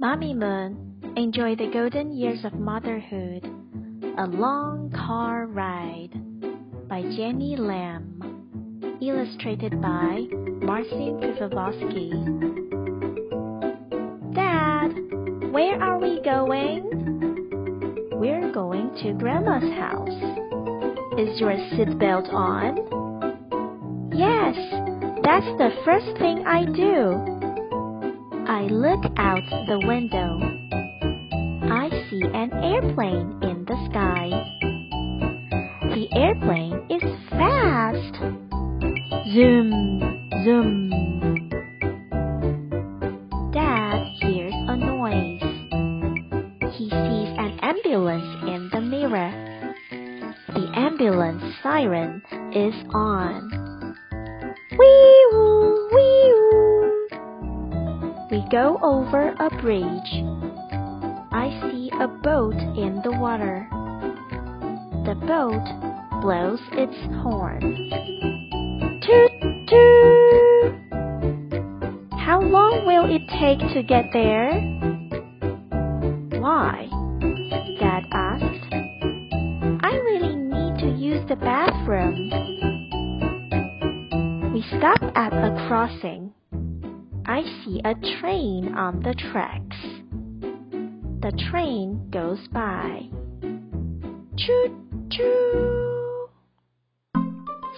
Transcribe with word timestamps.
Mommy 0.00 0.32
Moon, 0.32 0.96
enjoy 1.14 1.54
the 1.56 1.70
golden 1.70 2.10
years 2.10 2.42
of 2.46 2.54
motherhood. 2.54 3.44
A 4.16 4.26
long 4.28 4.90
car 4.96 5.44
ride 5.44 6.08
by 6.88 7.02
Jenny 7.02 7.54
Lamb. 7.58 8.96
Illustrated 9.02 9.78
by 9.82 10.24
Marcin 10.64 11.20
Krzywoski. 11.20 12.12
Dad, 14.34 15.52
where 15.52 15.78
are 15.82 15.98
we 15.98 16.22
going? 16.24 18.08
We're 18.14 18.50
going 18.52 18.94
to 19.02 19.12
Grandma's 19.12 19.70
house. 19.78 20.08
Is 21.18 21.38
your 21.38 21.52
seatbelt 21.76 22.32
on? 22.32 22.78
Yes, 24.14 24.56
that's 25.22 25.58
the 25.58 25.72
first 25.84 26.18
thing 26.18 26.46
I 26.46 26.64
do. 26.64 27.29
I 28.50 28.62
look 28.62 29.04
out 29.16 29.44
the 29.68 29.78
window. 29.86 30.40
I 31.72 31.88
see 32.10 32.20
an 32.34 32.52
airplane 32.52 33.38
in 33.42 33.64
the 33.64 33.76
sky. 33.88 34.28
The 35.94 36.08
airplane 36.16 36.84
is 36.90 37.00
fast. 37.30 38.16
Zoom, 39.32 39.70
zoom. 40.42 40.90
Dad 43.52 44.02
hears 44.20 44.54
a 44.66 44.76
noise. 44.76 45.42
He 46.74 46.90
sees 46.90 47.30
an 47.38 47.56
ambulance 47.62 48.34
in 48.48 48.68
the 48.72 48.80
mirror. 48.80 49.30
The 50.48 50.72
ambulance 50.74 51.54
siren 51.62 52.20
is 52.52 52.74
on. 52.92 53.59
Go 58.50 58.78
over 58.82 59.32
a 59.38 59.48
bridge. 59.62 60.24
I 61.30 61.56
see 61.70 61.88
a 62.00 62.08
boat 62.08 62.54
in 62.54 63.00
the 63.04 63.12
water. 63.12 63.68
The 65.04 65.14
boat 65.14 66.20
blows 66.20 66.58
its 66.72 66.96
horn. 67.22 67.60
Toot 69.02 69.30
toot! 69.68 70.74
How 72.18 72.40
long 72.42 72.84
will 72.86 73.06
it 73.14 73.22
take 73.38 73.60
to 73.72 73.82
get 73.84 74.06
there? 74.12 74.60
Why? 76.40 76.88
Dad 77.78 78.02
asked. 78.12 78.74
I 79.84 79.94
really 79.94 80.34
need 80.34 80.80
to 80.80 80.90
use 80.98 81.24
the 81.28 81.36
bathroom. 81.36 82.30
We 84.52 84.62
stop 84.76 85.00
at 85.14 85.32
a 85.32 85.66
crossing. 85.68 86.29
I 87.30 87.44
see 87.62 87.80
a 87.84 87.94
train 88.18 88.74
on 88.74 89.04
the 89.04 89.14
tracks. 89.14 89.76
The 91.22 91.30
train 91.48 92.10
goes 92.10 92.40
by. 92.48 93.02
Choo 94.36 94.76
choo! 95.12 96.28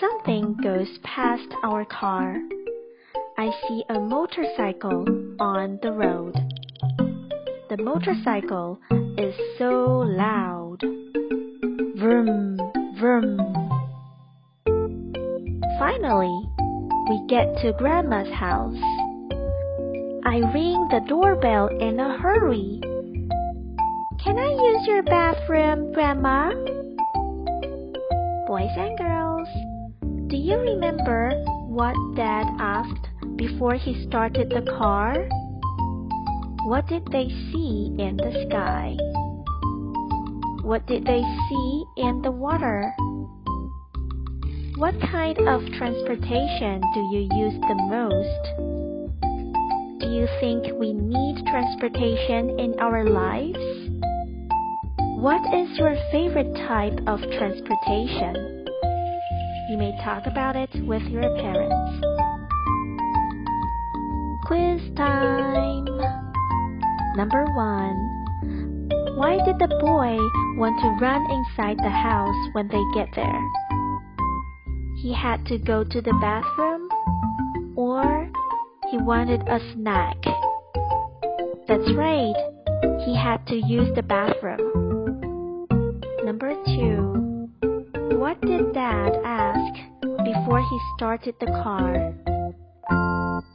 Something 0.00 0.56
goes 0.60 0.88
past 1.04 1.46
our 1.62 1.84
car. 1.84 2.38
I 3.38 3.52
see 3.68 3.84
a 3.88 4.00
motorcycle 4.00 5.04
on 5.38 5.78
the 5.80 5.92
road. 5.92 6.34
The 7.70 7.76
motorcycle 7.80 8.80
is 9.16 9.36
so 9.58 10.04
loud. 10.08 10.78
Vroom, 12.00 12.58
vroom. 12.98 13.38
Finally, 15.78 16.42
we 17.08 17.26
get 17.28 17.46
to 17.62 17.72
Grandma's 17.78 18.32
house. 18.34 19.05
I 20.26 20.38
ring 20.38 20.88
the 20.90 21.04
doorbell 21.06 21.68
in 21.68 22.00
a 22.00 22.18
hurry. 22.18 22.80
Can 24.18 24.36
I 24.36 24.50
use 24.50 24.84
your 24.88 25.04
bathroom, 25.04 25.92
Grandma? 25.92 26.50
Boys 28.48 28.74
and 28.76 28.98
girls, 28.98 29.46
do 30.26 30.36
you 30.36 30.58
remember 30.58 31.30
what 31.68 31.94
Dad 32.16 32.48
asked 32.58 33.06
before 33.36 33.76
he 33.76 34.04
started 34.08 34.50
the 34.50 34.68
car? 34.76 35.28
What 36.66 36.88
did 36.88 37.06
they 37.12 37.28
see 37.52 37.94
in 37.96 38.16
the 38.16 38.46
sky? 38.50 38.96
What 40.66 40.88
did 40.88 41.06
they 41.06 41.22
see 41.22 41.84
in 41.98 42.22
the 42.22 42.32
water? 42.32 42.92
What 44.74 45.00
kind 45.02 45.38
of 45.46 45.64
transportation 45.78 46.82
do 46.94 47.00
you 47.14 47.28
use 47.30 47.60
the 47.60 47.76
most? 47.88 48.85
Do 49.98 50.08
you 50.08 50.28
think 50.40 50.78
we 50.78 50.92
need 50.92 51.46
transportation 51.46 52.60
in 52.60 52.78
our 52.80 53.08
lives? 53.08 53.56
What 55.16 55.40
is 55.54 55.78
your 55.78 55.96
favorite 56.12 56.54
type 56.68 57.00
of 57.06 57.18
transportation? 57.38 58.66
You 59.70 59.78
may 59.78 59.98
talk 60.04 60.26
about 60.26 60.54
it 60.54 60.68
with 60.84 61.02
your 61.04 61.22
parents. 61.40 62.04
Quiz 64.44 64.94
time! 64.96 65.86
Number 67.16 67.44
one. 67.56 67.96
Why 69.16 69.40
did 69.46 69.58
the 69.58 69.74
boy 69.80 70.18
want 70.60 70.78
to 70.82 71.04
run 71.04 71.24
inside 71.30 71.78
the 71.78 71.88
house 71.88 72.48
when 72.52 72.68
they 72.68 72.84
get 72.94 73.08
there? 73.16 73.42
He 74.96 75.14
had 75.14 75.46
to 75.46 75.56
go 75.56 75.84
to 75.84 76.02
the 76.02 76.12
bathroom? 76.20 76.86
Or 77.76 78.30
he 78.90 78.98
wanted 78.98 79.42
a 79.48 79.58
snack? 79.72 80.16
That's 81.66 81.92
right, 81.94 82.34
he 83.04 83.16
had 83.16 83.46
to 83.48 83.56
use 83.56 83.88
the 83.94 84.02
bathroom. 84.02 85.66
Number 86.24 86.54
two. 86.64 87.48
What 88.18 88.40
did 88.40 88.72
Dad 88.72 89.12
ask 89.24 89.74
before 90.24 90.60
he 90.60 90.78
started 90.96 91.34
the 91.40 91.46
car? 91.46 92.14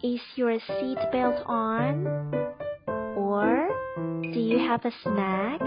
Is 0.03 0.19
your 0.35 0.59
seatbelt 0.59 1.47
on? 1.47 2.07
Or 3.15 3.69
do 4.21 4.39
you 4.39 4.57
have 4.59 4.83
a 4.85 4.91
snack? 5.03 5.61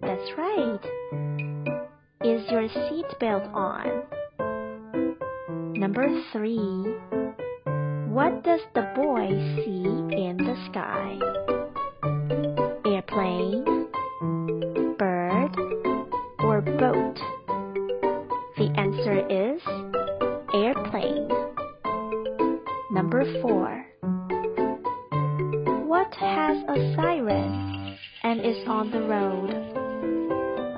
That's 0.00 0.32
right. 0.36 0.80
Is 2.22 2.50
your 2.50 2.68
seatbelt 2.68 3.52
on? 3.54 4.04
Number 5.74 6.08
three. 6.32 6.96
What 8.10 8.42
does 8.42 8.60
the 8.74 8.82
boy 8.96 9.28
see 9.54 9.84
in 9.86 10.36
the 10.36 10.56
sky? 10.68 11.16
Airplane, 12.84 13.64
bird, 14.98 15.54
or 16.40 16.60
boat? 16.60 17.14
The 18.56 18.68
answer 18.76 19.24
is 19.30 19.62
airplane. 20.52 21.28
Number 22.90 23.22
four. 23.40 23.86
What 25.86 26.12
has 26.14 26.64
a 26.68 26.94
siren 26.96 27.96
and 28.24 28.40
is 28.40 28.66
on 28.66 28.90
the 28.90 29.02
road? 29.02 29.50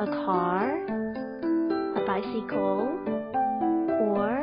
A 0.01 0.25
car, 0.27 0.85
a 1.97 2.05
bicycle, 2.07 2.93
or 4.03 4.39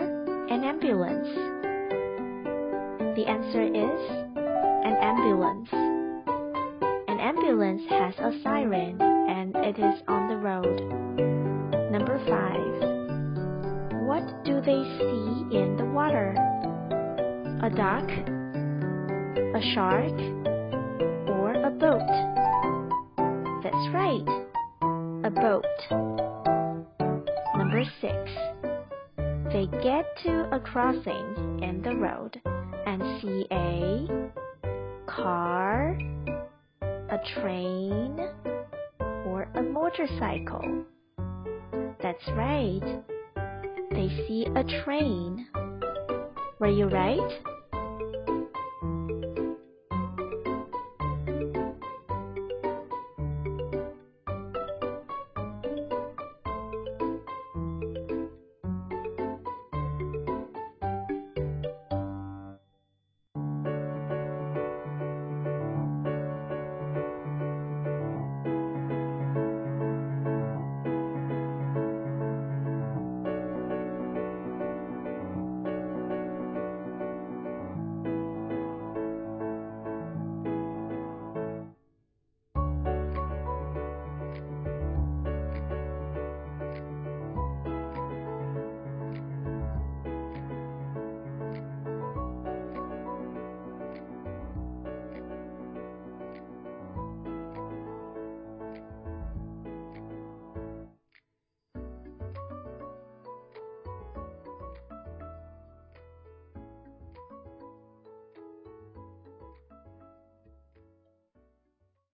an 0.49 0.63
ambulance? 0.63 1.58
The 3.15 3.25
answer 3.27 3.63
is 3.63 3.99
an 4.35 4.95
ambulance. 5.01 5.69
An 7.07 7.19
ambulance 7.19 7.81
has 7.89 8.13
a 8.19 8.31
siren 8.43 9.01
and 9.01 9.55
it 9.55 9.79
is 9.79 10.01
on 10.07 10.27
the 10.29 10.37
road. 10.37 10.79
Number 11.91 12.19
5. 12.29 14.05
What 14.05 14.43
do 14.45 14.61
they 14.61 14.83
see 14.97 15.57
in 15.57 15.75
the 15.75 15.85
water? 15.85 16.35
A 17.63 17.69
duck? 17.69 18.09
A 19.55 19.61
shark? 19.73 20.13
Or 21.29 21.53
a 21.53 21.71
boat? 21.71 22.09
That's 23.63 23.89
right, 23.91 24.27
a 25.25 25.29
boat. 25.31 25.65
Number 27.57 27.83
6. 28.01 28.13
They 29.51 29.65
get 29.81 30.05
to 30.23 30.47
a 30.55 30.59
crossing 30.59 31.59
in 31.63 31.81
the 31.83 31.95
road 31.95 32.39
and 32.89 33.21
see 33.21 33.45
a 33.51 34.07
car, 35.05 35.95
a 36.81 37.19
train, 37.35 38.19
or 39.27 39.47
a 39.53 39.61
motorcycle. 39.61 40.85
That's 42.01 42.27
right. 42.29 43.03
They 43.91 44.25
see 44.27 44.47
a 44.55 44.63
train. 44.83 45.45
Were 46.59 46.71
you 46.71 46.87
right? 46.87 47.48